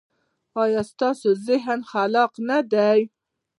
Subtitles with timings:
[0.63, 2.99] ایا ستاسو ذهن خلاق نه دی؟